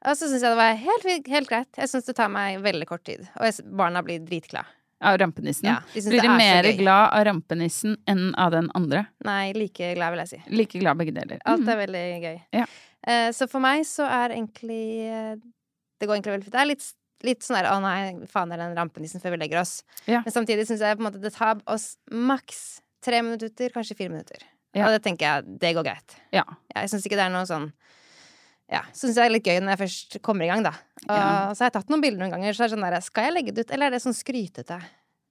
[0.05, 1.69] Og så syns jeg det var helt, helt greit.
[1.81, 3.23] Jeg syns det tar meg veldig kort tid.
[3.39, 4.69] Og jeg, barna blir dritglade.
[5.01, 5.67] Av rampenissen?
[5.69, 9.03] Ja, de Blir de er mer glad av rampenissen enn av den andre?
[9.25, 10.39] Nei, like glad, vil jeg si.
[10.57, 11.37] Like glad begge deler.
[11.45, 11.69] Alt Mm.
[11.69, 12.39] er veldig gøy.
[12.53, 12.63] Ja.
[13.05, 15.35] Eh, så for meg så er egentlig eh,
[15.99, 16.53] Det går egentlig veldig fint.
[16.53, 16.87] Det er litt,
[17.23, 19.83] litt sånn der Å nei, faen er den rampenissen før vi legger oss.
[20.05, 20.21] Ja.
[20.25, 24.09] Men samtidig syns jeg på en måte det tar oss maks tre minutter, kanskje fire
[24.13, 24.43] minutter.
[24.75, 24.85] Ja.
[24.85, 26.17] Og det tenker jeg, det går greit.
[26.35, 26.43] Ja.
[26.75, 27.71] Jeg syns ikke det er noe sånn
[28.69, 30.73] Ja, syns det er litt gøy når jeg først kommer i gang, da.
[31.07, 31.53] Og Ja.
[31.55, 33.33] så har jeg tatt noen bilder noen ganger, så er det sånn der Skal jeg
[33.37, 34.81] legge det ut, eller er det sånn skrytete?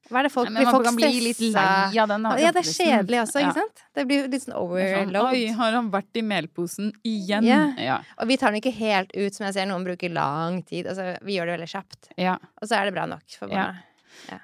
[0.06, 2.52] Hva er det folk Nei, men man folk kan bli litt lei av den Ja,
[2.54, 3.82] det er kjedelig også, ikke sant?
[3.96, 5.32] Det blir litt sånn Det sånn, overload.
[5.32, 7.46] Oi, har han vært i melposen igjen?
[7.48, 7.60] Ja.
[7.82, 7.98] Ja.
[8.22, 10.86] Og vi tar den ikke helt ut, som jeg ser noen bruker lang tid.
[10.92, 12.10] Altså, vi gjør det veldig kjapt.
[12.16, 12.36] ja.
[12.62, 13.66] Og så er det bra nok for Ja.
[13.66, 13.82] barna.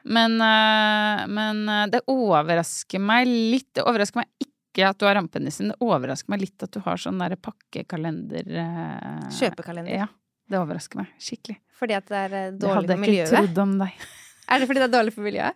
[0.04, 3.70] Men, eh, men eh, det overrasker meg litt.
[3.74, 5.68] Det overrasker meg ikke at du har rampenissen.
[5.72, 9.94] Det overrasker meg litt at du har sånn derre pakkekalender eh, Kjøpekalender.
[10.04, 10.08] Ja.
[10.50, 11.58] Det overrasker meg skikkelig.
[11.78, 14.02] Fordi at det er dårlig eh, Det dårlig hadde jeg ikke trodd om deg.
[14.50, 15.54] Er det fordi det er dårlig for miljøet?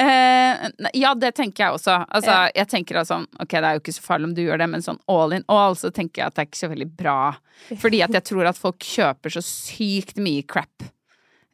[0.00, 0.64] Eh,
[0.98, 1.98] ja, det tenker jeg også.
[2.08, 2.50] Altså, Ja.
[2.56, 4.68] jeg tenker at sånn, ok, det er jo ikke så farlig om du gjør det,
[4.72, 7.18] men sånn all in all så tenker jeg at det er ikke så veldig bra.
[7.78, 10.82] Fordi at jeg tror at folk kjøper så sykt mye crap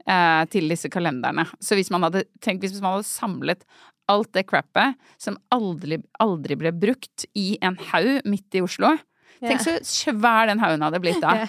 [0.07, 1.45] eh, til disse kalenderne.
[1.61, 3.67] Så hvis man hadde tenk, hvis man hadde samlet
[4.09, 8.97] alt det crappet som aldri, aldri ble brukt i en haug midt i Oslo
[9.41, 11.47] Tenk så svær den haugen hadde blitt da.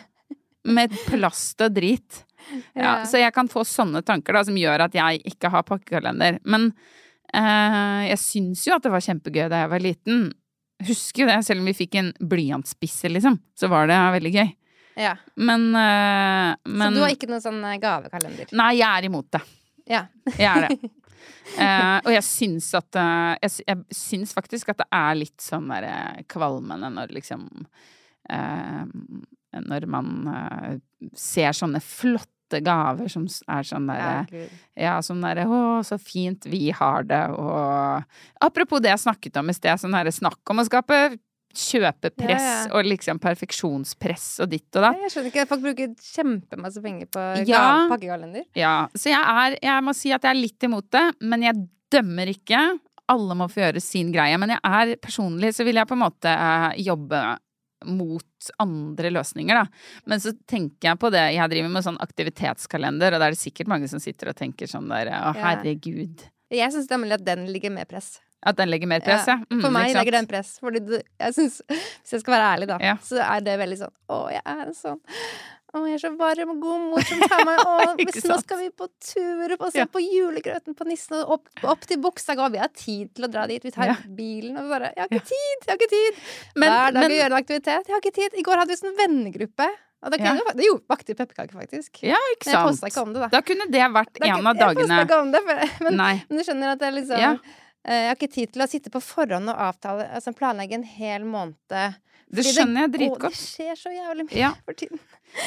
[0.63, 2.21] Med plast og drit.
[2.81, 6.39] Ja, så jeg kan få sånne tanker da, som gjør at jeg ikke har pakkekalender.
[6.43, 6.71] Men
[7.33, 10.23] eh, jeg syns jo at det var kjempegøy da jeg var liten.
[10.87, 13.37] Husker jo det, selv om vi fikk en blyantspisse, liksom.
[13.57, 14.49] Så var det veldig gøy.
[14.99, 15.15] Ja.
[15.35, 18.51] Men, eh, men Så du har ikke noen sånn gavekalender?
[18.57, 19.43] Nei, jeg er imot det.
[19.89, 20.07] Ja.
[20.37, 20.91] Jeg er det.
[21.59, 25.67] Eh, og jeg syns at eh, jeg, jeg syns faktisk at det er litt sånn
[25.69, 27.43] der eh, kvalmende når liksom
[28.31, 28.85] eh,
[29.53, 30.77] Når man eh,
[31.17, 36.69] ser sånne flotte gaver som er sånn derre ja, sånn derre 'Å, så fint vi
[36.71, 38.03] har det', og
[38.41, 41.17] Apropos det jeg snakket om i sted, sånn herre snakk om å skape
[41.55, 42.75] kjøpepress Ja, ja.
[42.75, 47.47] og liksom perfeksjonspress og ditt og da Jeg skjønner ikke, Folk bruker kjempemasse penger på
[47.47, 47.87] Ja.
[47.91, 48.45] pakkekalender.
[48.55, 51.67] Ja, så jeg er Jeg må si at jeg er litt imot det, men jeg
[51.91, 52.79] dømmer ikke.
[53.09, 54.37] Alle må få gjøre sin greie.
[54.39, 57.37] Men jeg er personlig så vil jeg på en måte eh, jobbe
[57.85, 58.23] mot
[58.59, 59.65] andre løsninger, da.
[60.09, 63.39] Men så tenker jeg på det Jeg driver med sånn aktivitetskalender, og da er det
[63.43, 65.55] sikkert mange som sitter og tenker sånn der Å, Ja.
[65.55, 66.25] herregud.
[66.51, 68.19] Jeg syns nemlig at den ligger med press.
[68.43, 69.37] At den legger mer press, ja.
[69.51, 70.55] Mm, For meg legger den press.
[70.59, 72.95] Fordi du, jeg synes, hvis jeg skal være ærlig, da, Ja.
[72.97, 74.99] så er det veldig sånn Å, jeg er sånn
[75.71, 77.59] Å, jeg er så varm og god mor som tar meg
[78.01, 79.85] hvis nå skal vi på tur og se Ja.
[79.87, 83.45] på julegrøten på Nissen, og opp, opp til Bogstad Vi har tid til å dra
[83.47, 83.63] dit.
[83.63, 83.95] Vi tar Ja.
[84.05, 85.63] bilen og vi bare Jeg har ikke tid!
[85.63, 86.19] Jeg har ikke tid!
[86.55, 87.87] Men- Hver dag men- vi gjør en aktivitet.
[87.87, 88.35] Jeg har ikke tid.
[88.35, 89.69] I går hadde vi sånn vennegruppe.
[90.03, 90.53] Og da kunne Ja.
[90.57, 92.01] det gjorde bakte pepperkaker, faktisk.
[92.03, 92.69] Ja, ikke Men jeg sant.
[92.71, 93.27] posta ikke om det, da.
[93.29, 95.41] Da kunne det vært er en kunne, av Jeg posta ikke om det,
[95.81, 97.35] men, men du skjønner at det er liksom Ja.
[97.85, 100.83] Eh, Jeg har ikke tid til å sitte på forhånd og avtale Altså planlegge en
[100.83, 101.55] hel måned.
[102.31, 103.33] Det skjønner jeg dritgodt.
[103.35, 104.51] Det skjer så jævlig mye Ja.
[104.65, 104.99] for tiden.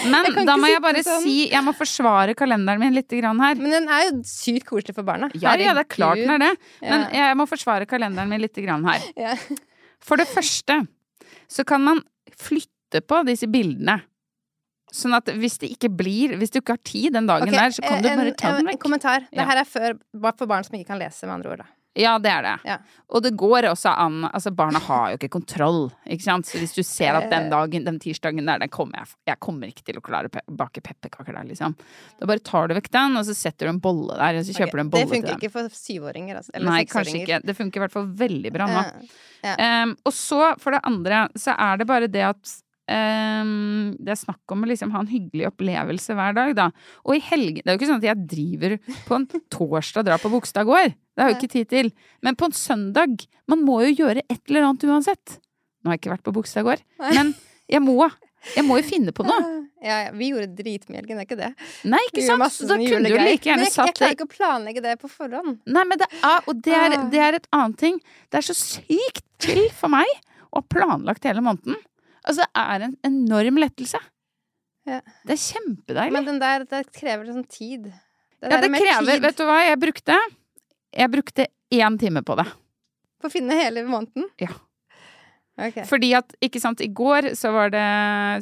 [0.08, 1.22] Men da må jeg bare sånn.
[1.24, 3.54] si Jeg må forsvare kalenderen min litt grann her.
[3.60, 5.28] Men den er jo sykt koselig for barna.
[5.34, 6.52] Ja, ja, det er klart den er det.
[6.82, 7.28] Men Ja.
[7.28, 9.04] jeg må forsvare kalenderen min litt grann her.
[9.16, 9.36] Ja.
[10.00, 10.86] For det første
[11.48, 12.02] så kan man
[12.40, 14.02] flytte på disse bildene.
[14.94, 17.72] Sånn at hvis det ikke blir Hvis du ikke har tid den dagen okay, der,
[17.74, 18.76] så kan du bare ta den vekk.
[18.76, 19.24] En kommentar.
[19.32, 21.64] Det her er for barn som ikke kan lese, med andre ord.
[21.64, 21.66] da.
[21.94, 22.54] Ja, det er det.
[22.66, 22.76] Ja.
[23.14, 26.48] Og det går også an Altså, barna har jo ikke kontroll, ikke sant.
[26.48, 27.30] Så hvis du ser at Eh.
[27.30, 30.32] den dagen, den tirsdagen der, den kommer jeg Jeg kommer ikke til å klare å
[30.32, 31.76] pe- bake pepperkaker der, liksom.
[32.18, 34.52] Da bare tar du vekk den, og så setter du en bolle der, og så
[34.52, 34.76] kjøper okay.
[34.76, 36.36] du en bolle Det funker ikke for syvåringer.
[36.36, 37.40] Altså, eller Nei, kanskje ikke.
[37.44, 38.82] Det funker i hvert fall veldig bra nå.
[39.44, 39.56] Ja.
[39.56, 39.82] Ja.
[39.84, 42.60] Um, og så, for det andre, så er det bare det at
[42.92, 46.66] ehm, det er snakk om å liksom ha en hyggelig opplevelse hver dag, da.
[47.04, 48.76] Og i helgen Det er jo ikke sånn at jeg driver
[49.08, 50.94] på en torsdag og drar på Bogstad gård.
[51.14, 51.92] Det har jeg jo ikke tid til.
[52.26, 55.38] Men på en søndag Man må jo gjøre et eller annet uansett.
[55.84, 56.80] Nå har jeg ikke vært på Bogstad gård,
[57.12, 57.34] men
[57.68, 57.98] jeg må.
[58.54, 59.44] Jeg må jo finne på noe.
[59.84, 61.50] Ja, ja, vi gjorde dritmye i er ikke det?
[61.92, 62.44] Nei, ikke sant?
[62.54, 65.58] Så da kunne du like gjerne satt jeg klarer ikke å planlegge det på forhånd.
[65.68, 67.02] Nei, men det er, og det er, Ah.
[67.12, 67.98] det er et annet ting.
[68.32, 70.08] Det er så sykt chill for meg
[70.48, 71.76] å ha planlagt hele måneden.
[72.24, 74.00] Altså, det er en enorm lettelse.
[74.88, 75.00] Ja.
[75.24, 76.12] Det er kjempedeilig.
[76.12, 77.88] Men den der, det krever sånn tid.
[78.44, 80.18] ja, det krever tid Vet du hva jeg brukte?
[80.94, 82.46] Jeg brukte én time på det.
[83.20, 84.28] For å finne hele måneden?
[84.42, 84.52] Ja.
[85.54, 85.84] Okay.
[85.86, 87.86] Fordi at, ikke sant, i går så var det,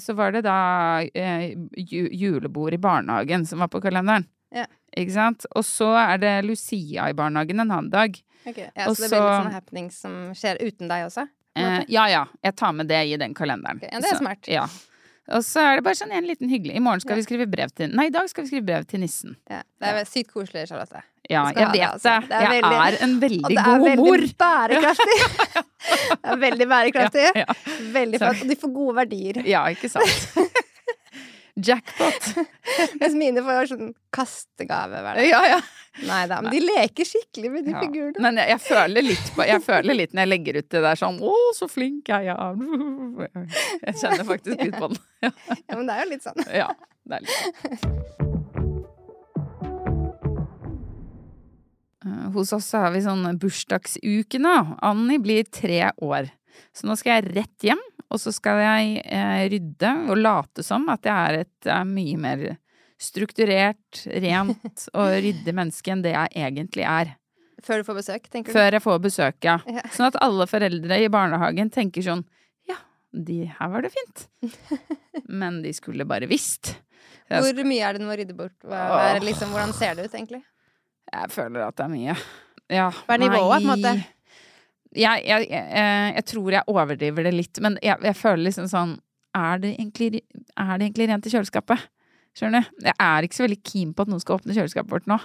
[0.01, 0.57] så var det da
[1.05, 4.25] eh, julebord i barnehagen som var på kalenderen.
[4.53, 4.65] Ja.
[4.97, 5.45] Ikke sant?
[5.57, 8.17] Og så er det Lucia i barnehagen en annen dag.
[8.45, 8.71] Okay.
[8.75, 11.27] Ja, så, så det blir litt sånn sånne happenings som skjer uten deg også?
[11.57, 13.77] Eh, ja ja, jeg tar med det i den kalenderen.
[13.77, 14.49] Okay, ja, det er Så- smart.
[14.49, 14.67] Ja.
[15.33, 17.71] Og så er det bare sånn en liten hyggelig I morgen skal vi skrive brev
[17.79, 19.37] til Nei, i dag skal vi skrive brev til nissen.
[19.49, 21.03] Ja, det er sykt koselig, Charlotte.
[21.31, 22.15] Ja, jeg vet det, vet altså.
[22.21, 22.29] det.
[22.29, 24.27] Det er Jeg veldig- er en veldig Og det er god veldig mor.
[24.43, 25.19] bærekraftig!
[26.23, 27.27] det er veldig bærekraftig.
[27.37, 27.55] Ja, ja.
[27.95, 28.43] Veldig flott.
[28.43, 29.43] Og de får gode verdier.
[29.47, 30.27] Ja, ikke sant?
[31.55, 32.47] Jackpot.
[33.01, 35.27] Mens mine får sånn kastegave hver dag.
[35.29, 35.61] Ja, ja.
[36.09, 37.81] Nei da, men de leker skikkelig med de ja.
[37.83, 38.23] figurene.
[38.25, 41.19] Men jeg, jeg føler på Jeg føler litt når jeg legger ut det der sånn
[41.21, 42.39] Å, så flink jeg er.
[43.85, 45.03] Jeg kjenner faktisk litt på den.
[45.27, 46.41] Ja, Ja, men det er jo litt sånn.
[46.49, 46.71] ja
[47.03, 47.97] det er litt sånn.
[52.33, 54.55] Hos oss har vi sånn bursdagsuke nå.
[54.83, 56.31] Annie blir tre år.
[56.73, 57.81] Så nå skal jeg rett hjem,
[58.13, 62.21] og så skal jeg eh, rydde og late som at jeg er et eh, mye
[62.21, 62.45] mer
[63.03, 67.17] strukturert, rent og ryddig menneske enn det jeg egentlig er.
[67.63, 68.59] Før du får besøk, tenker du?
[68.59, 69.57] Før jeg får besøk, ja.
[69.71, 69.85] Ja.
[69.95, 72.25] Sånn at alle foreldre i barnehagen tenker sånn
[72.71, 72.79] Ja,
[73.15, 74.25] de, her var det fint.
[75.43, 76.77] Men de skulle bare visst.
[77.31, 78.57] Jeg, Hvor mye er det du må rydde bort?
[78.67, 80.43] Hva, hva er liksom, hvordan ser det ut, egentlig?
[81.13, 82.17] jeg føler at det er mye.
[82.73, 82.89] Ja.
[83.05, 83.93] Hva er nivået, på en måte?
[84.99, 88.99] Jeg, jeg, jeg, jeg tror jeg overdriver det litt, men jeg, jeg føler liksom sånn
[89.33, 90.21] er det, egentlig,
[90.61, 91.87] er det egentlig rent i kjøleskapet?
[92.37, 92.83] Skjønner du?
[92.85, 95.17] Jeg er ikke så veldig keen på at noen skal åpne kjøleskapet vårt nå.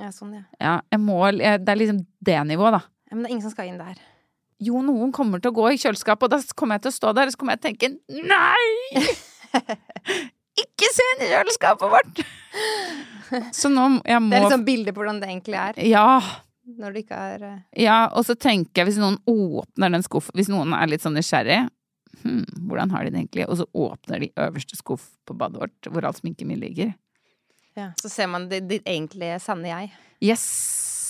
[0.00, 0.42] Ja, sånn, ja.
[0.60, 2.82] Ja, jeg må, det er liksom det nivået, da.
[3.08, 3.14] ja.
[3.14, 4.00] Men det er ingen som skal inn der.
[4.64, 7.12] Jo, noen kommer til å gå i kjøleskapet, og da kommer jeg til å stå
[7.16, 9.04] der, og så kommer jeg til å tenke nei!
[10.64, 12.24] ikke se inn i kjøleskapet vårt!
[13.56, 16.20] Så nå jeg må Det er liksom bilde på hvordan det egentlig er, Ja.
[16.64, 20.36] Når du ikke har eh, Ja, og så tenker jeg hvis noen åpner den skuffen
[20.38, 21.60] Hvis noen er litt sånn nysgjerrig
[22.22, 23.48] hm, Hvordan har de det egentlig?
[23.48, 26.94] Og så åpner de øverste skuff på badet vårt, hvor all sminken min ligger.
[27.76, 27.90] ja.
[28.00, 29.92] Så ser man ditt, ditt egentlige sanne jeg.
[30.24, 30.46] Yes!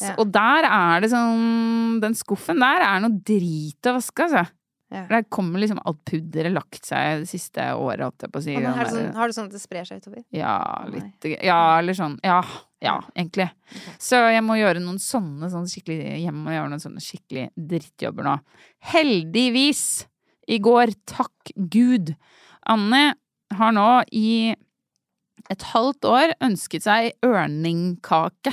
[0.02, 0.16] Ja.
[0.18, 4.42] Og der er det sånn Den skuffen der er noe drit å vaske, altså.
[4.92, 5.06] Ja.
[5.08, 8.54] Der kommer liksom alt pudderet lagt seg det siste året, holdt jeg på å si.
[8.60, 10.22] Sånn, har du sånn at det sprer seg utover?
[10.34, 10.58] Ja,
[10.90, 12.18] litt Ja, eller sånn.
[12.22, 12.42] Ja,
[12.84, 13.48] ja, egentlig.
[14.02, 18.28] Så jeg må gjøre noen sånne sånn skikkelig Jeg må gjøre noen sånne skikkelig drittjobber
[18.28, 18.36] nå.
[18.92, 20.04] Heldigvis,
[20.52, 22.12] i går, takk Gud,
[22.68, 23.14] Anne
[23.54, 24.54] har nå i
[25.52, 28.52] et halvt år ønsket seg ørningkake.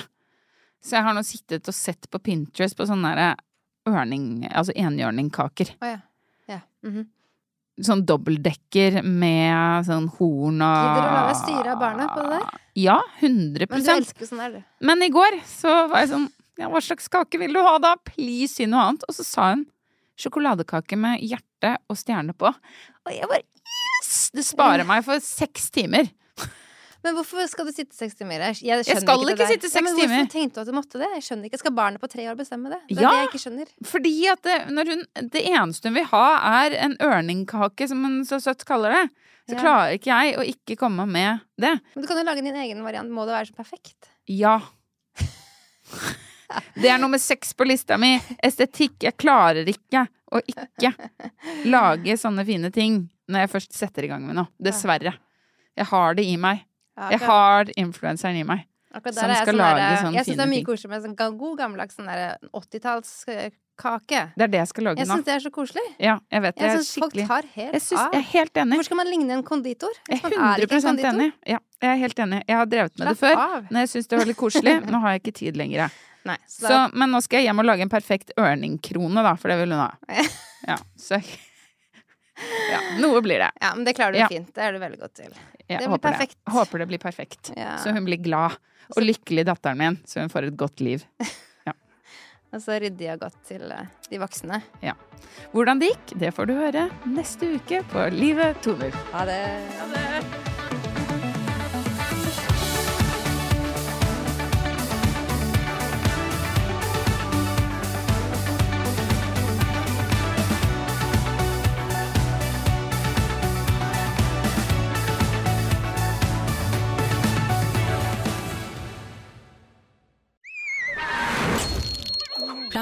[0.82, 3.34] Så jeg har nå sittet og sett på Pinterest på sånne
[3.90, 4.48] ørning...
[4.50, 5.76] Altså enhjørningkaker.
[5.78, 6.00] Oh, ja.
[6.84, 6.90] Ja.
[6.90, 7.10] mhm.
[7.82, 12.26] Sånn dobbeltdekker med sånn horn og Gidder du å la deg styre av barna på
[12.28, 12.60] det der?
[12.78, 14.86] Ja, 100% Men du elsker sånn der, du.
[14.86, 16.28] Men i går så var jeg sånn
[16.60, 17.96] Ja, hva slags kake vil du ha da?
[18.06, 19.08] Please, si noe annet.
[19.08, 19.64] Og så sa hun
[20.20, 22.52] sjokoladekake med hjerte og stjerne på.
[22.52, 23.48] Og jeg bare
[24.02, 24.30] Yes!
[24.36, 26.12] Det sparer meg for seks timer.
[27.04, 28.44] Men hvorfor skal du sitte seks timer?
[28.52, 29.48] Jeg, jeg, skal ikke der.
[29.50, 30.12] sitte seks men timer.
[30.20, 31.08] Hvorfor tenkte du at du måtte det?
[31.16, 31.60] Jeg skjønner ikke.
[31.64, 32.78] Skal barnet på tre år bestemme det?
[32.92, 33.10] Det er Ja.
[33.10, 33.72] det jeg ikke skjønner.
[33.90, 34.58] Fordi at det,
[34.92, 36.26] hun, det eneste hun vil ha,
[36.66, 39.04] er en ørningkake, som hun så søtt kaller det.
[39.50, 39.62] Så Ja.
[39.64, 41.74] klarer ikke jeg å ikke komme med det.
[41.96, 43.10] Men du kan jo lage din egen variant.
[43.10, 44.12] Må det være så perfekt?
[44.30, 44.60] Ja.
[46.76, 48.14] Det er nummer seks på lista mi.
[48.44, 49.00] Estetikk.
[49.08, 50.94] Jeg klarer ikke å ikke
[51.66, 54.48] lage sånne fine ting når jeg først setter i gang med noe.
[54.62, 55.14] Dessverre.
[55.80, 56.66] Jeg har det i meg.
[57.02, 58.68] Ja, Jeg har influenseren i meg.
[58.94, 61.04] akkurat som jeg skal sånn lage fine ting Jeg syns det er mye koselig med
[61.08, 62.10] sånn god gammeldags sånn
[62.54, 64.22] 80-tallskake.
[64.38, 65.16] Det er det jeg skal lage Jeg nå.
[65.18, 65.86] syns det er så koselig.
[66.02, 66.62] Ja, jeg vet det.
[66.62, 68.14] Jeg Jeg syns folk tar helt jeg, synes, av.
[68.14, 68.78] jeg er helt enig.
[68.78, 69.96] Hvor skal man ligne en konditor?
[70.10, 71.14] Jeg er man er ikke en 100 konditor?
[71.16, 71.34] enig.
[71.48, 72.44] Ja, jeg er helt enig.
[72.48, 73.66] Jeg har drevet med det Slapp før, av.
[73.72, 74.76] men jeg syns det var litt koselig.
[74.92, 75.78] Nå har jeg ikke tid lenger.
[75.86, 75.92] jeg.
[76.26, 79.50] Nei, så, Så, men nå skal jeg hjem og lage en perfekt ørningkrone, da, for
[79.50, 79.92] det vil hun ha.
[80.68, 81.18] Ja, så
[82.72, 83.52] Ja, noe blir det.
[83.62, 84.28] ja, men det klarer du Ja.
[84.32, 84.54] fint.
[84.56, 85.32] Det er du veldig godt til.
[85.32, 86.38] Jeg Det blir håper perfekt.
[86.46, 86.54] Det.
[86.54, 87.52] Håper det blir perfekt.
[87.58, 87.78] Ja.
[87.78, 88.58] Så hun blir glad
[88.96, 91.06] og lykkelig, datteren min, så hun får et godt liv.
[92.52, 94.58] Og så ryddig og godt til eh, de voksne.
[94.84, 94.92] Ja.
[95.54, 98.92] Hvordan det gikk, det får du høre neste uke på Livet toner.
[99.14, 100.41] Ha det.